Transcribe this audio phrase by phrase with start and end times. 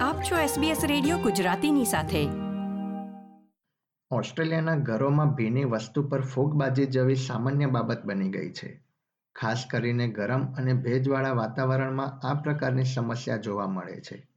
[0.00, 2.28] આપ છો SBS radio ગુજરાતીની સાથે.
[4.10, 8.84] ઓસ્ટ્રેલિયાના ઘરોમાં ભીની વસ્તુ પર ફૂગબાજી જેવી સામાન્ય બાબત બની ગઈ છે.
[9.36, 14.28] ખાસ કરીને ગરમ અને ભેજવાળા વાતાવરણમાં આ પ્રકારની સમસ્યા જોવા મળે છે.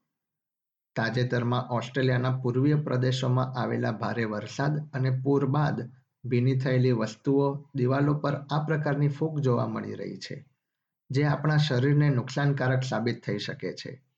[0.96, 5.92] તાજેતરમાં ઓસ્ટ્રેલિયાના પૂર્વીય પ્રદેશોમાં આવેલા ભારે વરસાદ અને પૂર બાદ
[6.26, 10.46] ભીની થયેલી વસ્તુઓ દિવાલો પર આ પ્રકારની ફૂગ જોવા મળી રહી છે,
[11.10, 14.13] જે આપણા શરીરને નુકસાનકારક સાબિત થઈ શકે છે.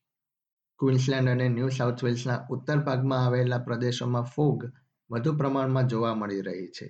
[0.80, 4.66] ક્વીન્સલેન્ડ અને ન્યૂ સાઉથ વેલ્સના ઉત્તર ભાગમાં આવેલા પ્રદેશોમાં ફૂગ
[5.10, 6.88] વધુ પ્રમાણમાં જોવા મળી રહી છે.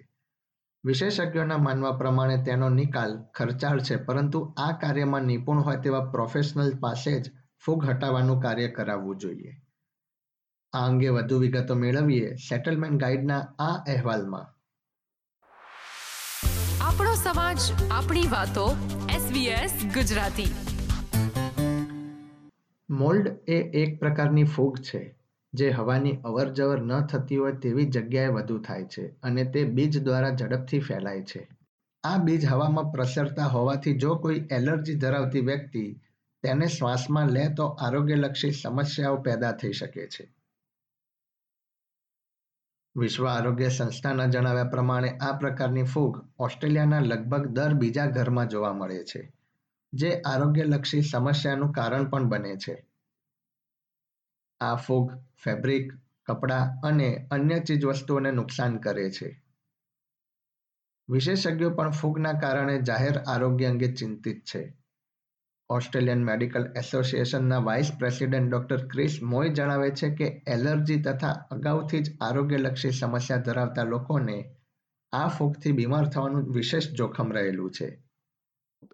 [0.83, 7.21] વિશેષજ્ઞોના માનવા પ્રમાણે તેનો નિકાલ ખર્ચાળ છે, પરંતુ આ કાર્યમાં નિપુણ હોય તેવા પ્રોફેશનલ પાસે
[7.21, 7.31] જ
[7.65, 9.53] ફૂગ હટાવવાનું કાર્ય કરાવવું જોઈએ.
[10.73, 14.47] આ અંગે વધુ વિગતો મેળવીએ સેટલમેન્ટ ગાઈડના આ અહેવાલમાં.
[16.81, 17.59] આપણો સમાજ,
[17.91, 18.77] આપણી વાતો
[19.15, 20.74] એસબીએસ ગુજરાતી.
[22.89, 25.15] મોલ્ડ એ એક પ્રકારની ફૂગ છે,
[25.53, 30.35] જે હવાની અવરજવર ન થતી હોય તેવી જગ્યાએ વધુ થાય છે અને તે બીજ દ્વારા
[30.35, 31.47] ઝડપથી ફેલાય છે.
[32.03, 35.99] આ બીજ હવામાં પ્રસરતા હોવાથી જો કોઈ એલર્જી ધરાવતી વ્યક્તિ
[36.43, 40.29] તેને શ્વાસમાં લે તો આરોગ્યલક્ષી સમસ્યાઓ પેદા થઈ શકે છે.
[42.95, 49.03] વિશ્વ આરોગ્ય સંસ્થાના જણાવ્યા પ્રમાણે આ પ્રકારની ફૂગ ઓસ્ટ્રેલિયાના લગભગ દર બીજા ઘરમાં જોવા મળે
[49.03, 49.34] છે.
[49.95, 52.87] જે આરોગ્યલક્ષી સમસ્યાનું કારણ પણ બને છે.
[54.61, 55.11] આ ફૂગ,
[55.43, 55.93] ફેબ્રિક,
[56.25, 59.43] કપડાં અને અન્ય ચીજવસ્તુઓને નુકસાન કરે છે.
[61.09, 64.77] વિશેષજ્ઞો પણ ફૂગના કારણે જાહેર આરોગ્ય અંગે ચિંતિત છે.
[65.69, 72.17] ઓસ્ટ્રેલિયન મેડિકલ એસોસિએશનના vice president doctor Chris Moy જણાવે છે કે એલર્જી તથા અગાઉથી જ
[72.21, 74.55] આરોગ્યલક્ષી સમસ્યા ધરાવતા લોકોને
[75.11, 78.04] આ ફૂગથી બીમાર થવાનું વિશેષ જોખમ રહેલું છે.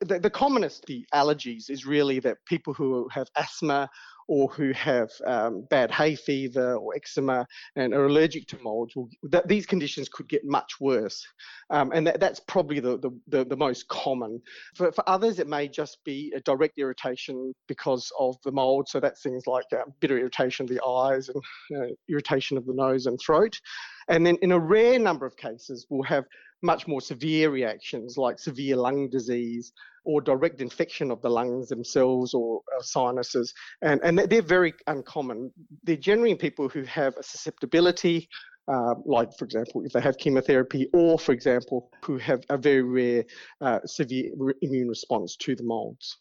[0.02, 3.90] The, the commonest the allergies is really that people who have asthma
[4.32, 9.10] or who have um, bad hay fever or eczema and are allergic to molds, will,
[9.24, 11.26] that these conditions could get much worse.
[11.70, 14.42] Um, and that, that's probably the, the, the, the, most common.
[14.76, 18.88] For, for others, it may just be a direct irritation because of the mold.
[18.88, 21.44] So that's things like uh, bitter irritation of the eyes and
[21.76, 23.60] uh, irritation of the nose and throat.
[24.08, 26.26] And then in a rare number of cases, we'll have
[26.62, 29.74] much more severe reactions like severe lung disease
[30.07, 33.53] or direct infection of the lungs themselves or uh, sinuses.
[33.83, 35.51] And, and they're very uncommon.
[35.83, 38.29] They're generally in people who have a susceptibility,
[38.73, 42.83] uh, like, for example, if they have chemotherapy, or, for example, who have a very
[42.83, 43.25] rare
[43.61, 44.31] uh, severe
[44.63, 46.19] immune response to the molds.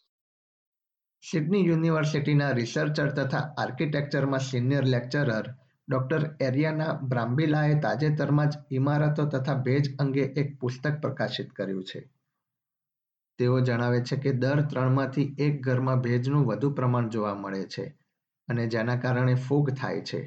[1.24, 5.46] Sydney યુનિવર્સિટીના researcher તથા આર્કિટેક્ચરમાં senior lecturer
[5.88, 12.00] doctor એરિયાના બ્રામ્બિલાએ તાજેતરમાં જ ઇમારતો તથા ભેજ અંગે એક પુસ્તક પ્રકાશિત કર્યું છે
[13.41, 17.85] તેઓ જણાવે છે કે દર ત્રણમાંથી એક ઘરમાં ભેજનું વધુ પ્રમાણ જોવા મળે છે
[18.47, 20.19] અને જેના કારણે ફૂગ થાય છે.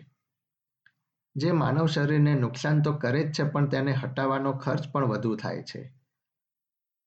[1.37, 5.63] જે માનવ શરીરને નુકસાન તો કરે જ છે પણ તેને હટાવવાનો ખર્ચ પણ વધુ થાય
[5.63, 5.83] છે.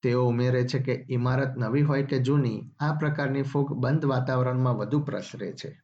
[0.04, 5.00] તેઓ ઉમેરે છે કે ઇમારત નવી હોય કે જૂની આ પ્રકારની ફૂગ બંધ વાતાવરણમાં વધુ
[5.00, 5.82] પ્રસરે છે.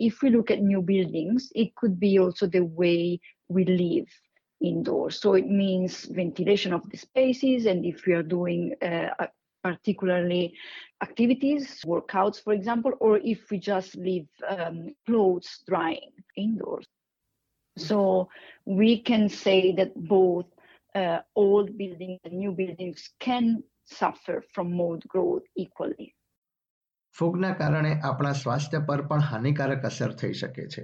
[0.00, 4.08] If we look at new buildings, it could be also the way we live.
[4.61, 5.19] indoors.
[5.19, 9.27] So it means ventilation of the spaces, and if we are doing uh,
[9.63, 10.53] particularly
[11.01, 16.87] activities, workouts, for example, or if we just leave um, clothes drying indoors.
[17.77, 18.29] So
[18.65, 20.45] we can say that both
[20.95, 26.15] uh, old buildings and new buildings can suffer from mold growth equally.
[27.13, 30.83] ફૂગના કારણે આપણા સ્વાસ્થ્ય પર પણ હાનિકારક અસર થઈ શકે છે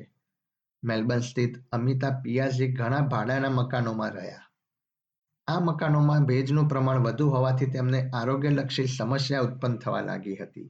[0.85, 4.45] મેલબર્ન સ્થિત અમિતા પિયાઝી ઘણા ભાડાના મકાનોમાં રહ્યા.
[5.49, 10.67] આ મકાનોમાં ભેજનું પ્રમાણ વધુ હોવાથી તેમને આરોગ્યલક્ષી સમસ્યા ઉત્પન્ન થવા લાગી હતી.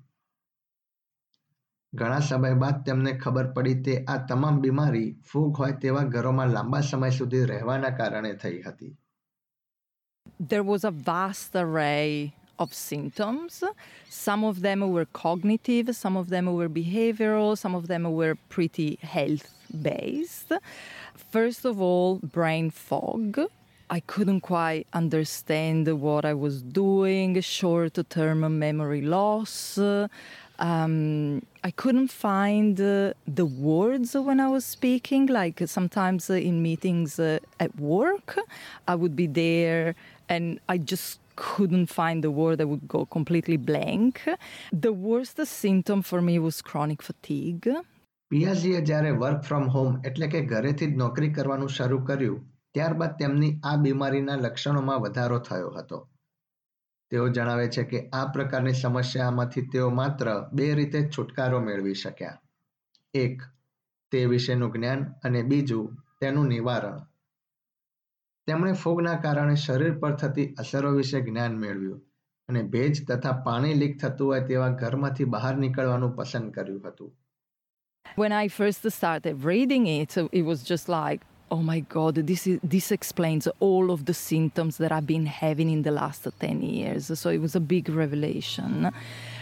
[1.93, 6.83] ઘણા સમય બાદ તેમને ખબર પડી તે આ તમામ બીમારી ફૂગ હોય તેવા ઘરોમાં લાંબા
[6.91, 8.93] સમય સુધી રહેવાના કારણે થઈ હતી.
[10.53, 13.65] There was a vast array of symptoms.
[14.11, 18.91] Some of them were cognitive, some of them were behavioral, some of them were pretty
[19.17, 20.53] health based.
[21.31, 23.41] First of all, brain fog.
[23.91, 29.79] I couldn't quite understand what I was doing, short term memory loss.
[30.59, 35.27] Um, I couldn't find uh, the words when I was speaking.
[35.27, 38.39] Like sometimes uh, in meetings uh, at work,
[38.87, 39.95] I would be there
[40.29, 44.23] and I just couldn't find the word, I would go completely blank.
[44.73, 47.69] The worst symptom for me was chronic fatigue.
[48.33, 53.61] પિયાઝીએ જ્યારે work from home એટલે કે ઘરેથી જ નોકરી કરવાનું શરૂ કર્યું, ત્યારબાદ તેમની
[53.65, 56.09] આ બીમારીના લક્ષણોમાં વધારો થયો હતો.
[57.11, 62.41] તેઓ જણાવે છે કે આ પ્રકારની સમસ્યામાંથી તેઓ માત્ર બે રીતે છુટકારો મેળવી શક્યા.
[63.15, 63.43] એક,
[64.11, 67.01] તે વિશેનું જ્ઞાન અને બીજું, તેનું નિવારણ.
[68.47, 72.03] તેમણે ફૂગના કારણે શરીર પર થતી અસરો વિશે જ્ઞાન મેળવ્યું
[72.49, 77.17] અને ભેજ તથા પાણી લીક થતું હોય તેવા ઘરમાંથી બહાર નીકળવાનું પસંદ કર્યું હતું.
[78.17, 81.23] When I first started reading it, it was just like,
[81.53, 85.69] oh my god this is this explains all of the symptoms that i've been having
[85.69, 87.19] in the last 10 years.
[87.19, 88.91] So it was a big revelation.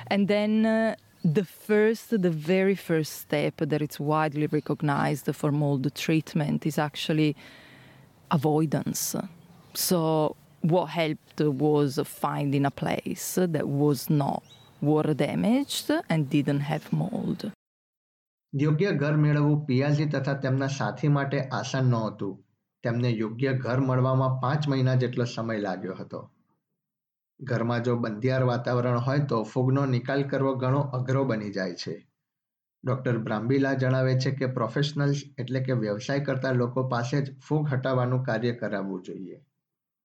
[0.08, 5.94] And then uh, the first the very first step that it's widely recognized for mold
[5.94, 7.37] treatment is actually
[8.32, 9.14] avoidance.
[9.75, 14.43] So what helped was finding a place that was not
[14.81, 17.52] water damaged and didn't have mold
[18.52, 22.38] યોગ્ય ઘર મેળવવું પિયાજી તથા તેમના સાથી માટે આસાન નહોતું.
[22.85, 26.31] તેમને યોગ્ય ઘર મળવામાં પાંચ મહિના જેટલો સમય લાગ્યો હતો.
[27.41, 32.06] ઘરમાં જો બંધિયાર વાતાવરણ હોય તો ફૂગનો નિકાલ કરવો ઘણો અઘરો બની જાય છે.
[32.85, 38.25] ડોક્ટર બ્રામ્બીલા જણાવે છે કે પ્રોફેશનલ્સ એટલે કે વ્યવસાય કરતા લોકો પાસે જ ફૂગ હટાવવાનું
[38.25, 39.44] કાર્ય કરાવવું જોઈએ.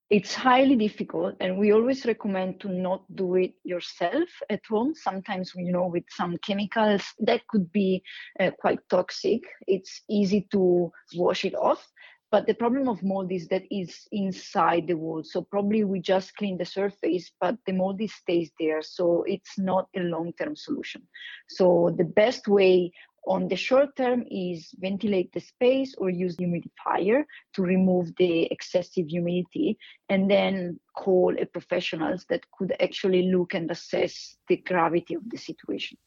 [0.09, 4.93] It's highly difficult and we always recommend to not do it yourself at home.
[4.93, 8.03] Sometimes you know with some chemicals that could be
[8.39, 11.85] uh, quite toxic it's easy to wash it off.
[12.31, 16.35] But the problem of mold is that it's inside the wall so probably we just
[16.35, 21.01] clean the surface but the mold stays there so it's not a long-term solution.
[21.47, 22.91] So the best way
[23.26, 27.24] on the short term is ventilate the space or use humidifier
[27.54, 29.78] to remove the excessive humidity
[30.08, 35.38] and then call a professionals that could actually look and assess the gravity of the
[35.48, 35.98] situation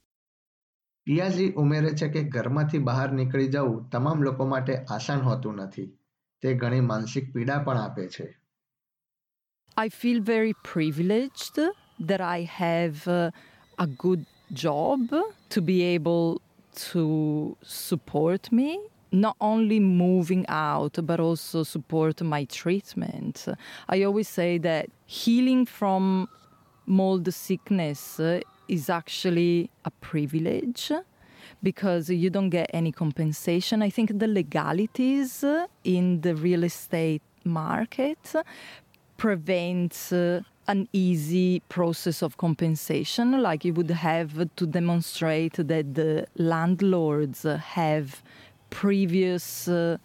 [1.08, 5.88] પિયાજી ઉમેરે છે કે ઘરમાંથી બહાર નીકળી જવું તમામ લોકો માટે આસાન હોતું નથી
[6.44, 8.28] તે ઘણી માનસિક પીડા પણ આપે છે
[9.78, 11.58] I feel very privileged
[12.10, 13.32] that I have uh,
[13.86, 14.24] a good
[14.64, 15.00] job
[15.54, 16.26] to be able
[16.75, 18.81] to support me
[19.11, 23.47] not only moving out but also support my treatment.
[23.89, 26.29] I always say that healing from
[26.87, 30.93] mold sickness uh, is actually a privilege
[31.63, 33.83] because you don't get any compensation.
[33.83, 38.35] I think the legalities uh, in the real estate market
[39.17, 46.26] prevent uh, an easy process of compensation, like you would have to demonstrate that the
[46.36, 48.24] landlords have
[48.70, 49.98] previous uh,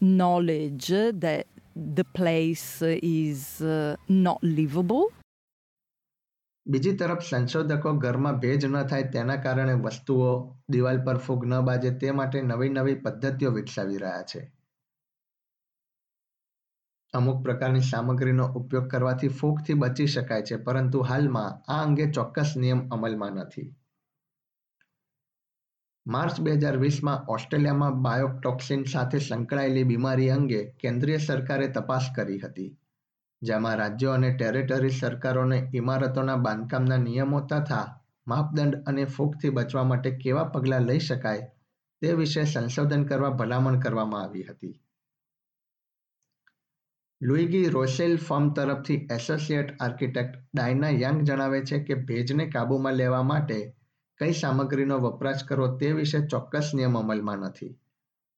[0.00, 1.46] knowledge that
[1.76, 5.04] the place is uh, not livable.
[6.66, 10.28] બીજી તરફ સંશોધકો ઘરમાં ભેજ ન થાય તેના કારણે વસ્તુઓ
[10.74, 14.42] દિવાલ પર ફૂગ ન બાજે તે માટે નવી નવી પદ્ધતિઓ વિકસાવી રહ્યા છે
[17.17, 22.81] અમુક પ્રકારની સામગ્રીનો ઉપયોગ કરવાથી ફૂગથી બચી શકાય છે, પરંતુ હાલમાં આ અંગે ચોક્કસ નિયમ
[22.91, 23.67] અમલમાં નથી.
[26.05, 32.69] માર્ચ બે હજાર વીસમાં ઓસ્ટ્રેલિયામાં બાયોટોક્સિન સાથે સંકળાયેલી બીમારી અંગે કેન્દ્રીય સરકારે તપાસ કરી હતી,
[33.41, 37.85] જેમાં રાજ્યો અને ટેરેટરી સરકારોને ઇમારતોના બાંધકામના નિયમો તથા
[38.27, 41.45] માપદંડ અને ફૂગથી બચવા માટે કેવા પગલાં લઈ શકાય
[42.01, 44.75] તે વિશે સંશોધન કરવા ભલામણ કરવામાં આવી હતી.
[47.21, 53.57] લુઈગી રોસેલ ફર્મ તરફથી એસોસિએટ આર્કિટેક્ટ ડાયના યંગ જણાવે છે કે ભેજને કાબૂમાં લેવા માટે
[54.19, 57.79] કઈ સામગ્રીનો વપરાશ કરવો તે વિશે ચોક્કસ નિયમ અમલમાં નથી.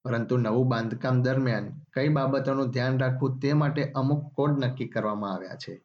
[0.06, 5.56] પરંતુ નવું બાંધકામ દરમિયાન કઈ બાબતોનું ધ્યાન રાખવું તે માટે અમુક કોડ નક્કી કરવામાં આવ્યા
[5.56, 5.82] છે.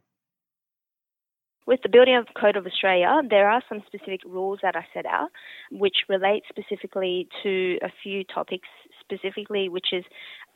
[1.69, 5.07] With the Building of Code of Australia, there are some specific rules that are set
[5.07, 5.31] out
[5.83, 8.69] which relate specifically to a few topics,
[9.05, 10.05] specifically, which is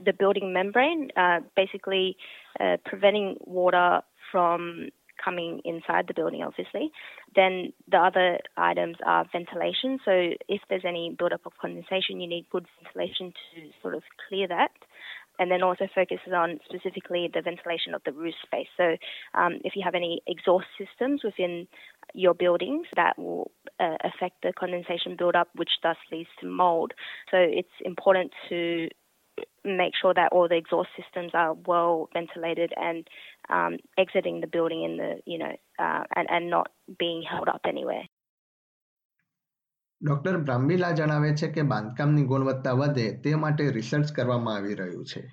[0.05, 2.17] the building membrane, uh, basically
[2.61, 4.00] uh, preventing water
[4.31, 4.88] from
[5.23, 6.90] coming inside the building, obviously.
[7.35, 9.99] Then the other items are ventilation.
[10.05, 14.47] So if there's any buildup of condensation, you need good ventilation to sort of clear
[14.49, 14.71] that.
[15.38, 18.68] And then also focuses on specifically the ventilation of the roof space.
[18.76, 18.97] So
[19.35, 21.68] um, if you have any exhaust systems within
[22.14, 26.92] your buildings, that will uh, affect the condensation buildup, which thus leads to mold.
[27.30, 28.88] So it's important to
[29.64, 33.07] make sure that all the exhaust systems are well ventilated and
[33.50, 37.61] um, exiting the building in the you know uh, and and not being held up
[37.66, 38.02] anywhere.
[40.01, 45.24] Doctor બ્રામ્બીલા જણાવે છે કે બાંધકામની ગુણવત્તા વધે તે માટે research કરવામાં આવી રહ્યું છે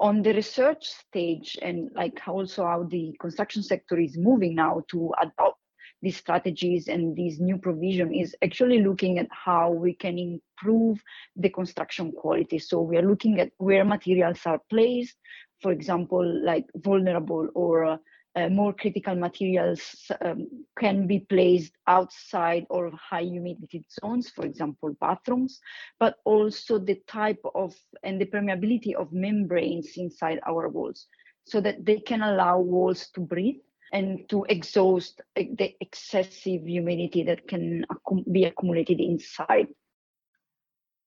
[0.00, 5.12] on the research stage and like also how the construction sector is moving now to
[5.24, 5.60] adopt
[6.02, 11.02] these strategies and these new provision is actually looking at how we can improve
[11.36, 12.58] the construction quality.
[12.58, 15.16] So we are looking at where materials are placed,
[15.60, 17.98] for example, like vulnerable or
[18.35, 24.95] uh, more critical materials um, can be placed outside or high humidity zones, for example,
[24.99, 25.59] bathrooms,
[25.99, 27.73] but also the type of
[28.03, 31.07] and the permeability of membranes inside our walls
[31.45, 33.61] so that they can allow walls to breathe
[33.93, 37.85] and to exhaust the excessive humidity that can
[38.31, 39.67] be accumulated inside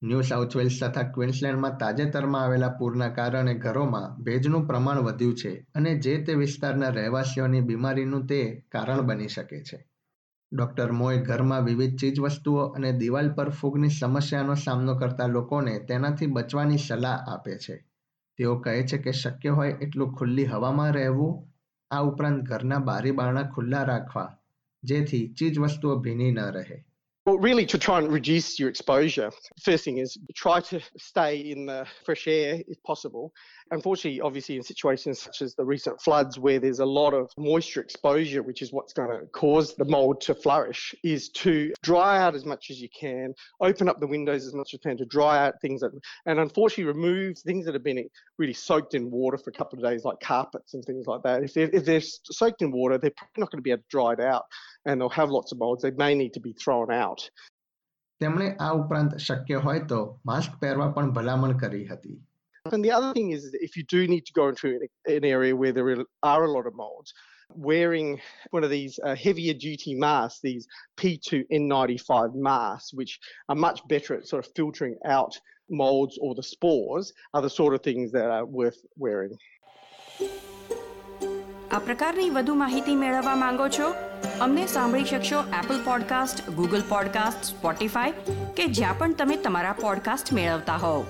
[0.03, 5.99] New South Wales તથા ક્વિન્સલેન્ડમાં તાજેતરમાં આવેલા પૂરના કારણે ઘરોમાં ભેજનું પ્રમાણ વધ્યું છે અને
[5.99, 9.79] જે તે વિસ્તારના રહેવાસીઓની બીમારીનું તે કારણ બની શકે છે.
[10.53, 16.27] ડોક્ટર મોય ઘરમાં વિવિધ ચીજ વસ્તુઓ અને દિવાલ પર ફૂગની સમસ્યાનો સામનો કરતા લોકોને તેનાથી
[16.27, 17.85] બચવાની સલાહ આપે છે.
[18.39, 21.49] તેઓ કહે છે કે શક્ય હોય એટલું ખુલ્લી હવામાં રહેવું,
[21.91, 24.37] આ ઉપરાંત ઘરના બારી બારણા ખુલ્લા રાખવા,
[24.83, 26.85] જેથી ચીજવસ્તુઓ ભીની ન રહે.
[27.29, 29.31] Well, really, to try and reduce your exposure,
[29.63, 33.35] first thing is try to stay in the fresh air if possible.
[33.72, 37.82] Unfortunately, obviously, in situations such as the recent floods where there's a lot of moisture
[37.82, 42.36] exposure, which is what's going to cause the mold to flourish, is to dry out
[42.36, 45.06] as much as you can, open up the windows as much as you can to
[45.06, 45.92] dry out things, that,
[46.26, 49.84] and unfortunately, remove things that have been really soaked in water for a couple of
[49.84, 51.44] days, like carpets and things like that.
[51.44, 53.88] If they're, if they're soaked in water, they're probably not going to be able to
[53.90, 54.44] dry it out
[54.86, 55.84] and they'll have lots of molds.
[55.84, 57.30] They may need to be thrown out.
[58.20, 62.14] તેમણે આ ઉપરાંત શક્ય હોય તો mask પહેરવા પણ ભલામણ કરી હતી
[62.72, 65.74] And the other thing is, if you do need to go into an area where
[65.74, 67.14] there are a lot of molds,
[67.56, 70.66] wearing one of these uh, heavier duty masks, these
[70.98, 75.38] P2N95 masks, which are much better at sort of filtering out
[75.70, 79.38] molds or the spores, are the sort of things that are worth wearing.
[81.72, 83.88] આ પ્રકારની વધુ માહિતી મેળવવા માંગો છો
[84.42, 88.12] અમને સાંભળી શકશો Apple podcast Google podcast Spotify
[88.58, 91.06] કે જ્યાં પણ તમે તમારા પોડકાસ્ટ મેળવતા હોવ